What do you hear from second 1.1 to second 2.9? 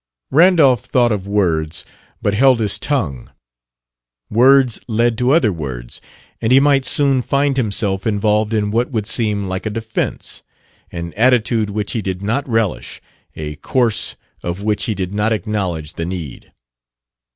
of words, but held his